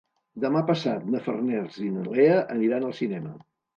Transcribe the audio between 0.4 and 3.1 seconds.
Demà passat na Farners i na Lea aniran al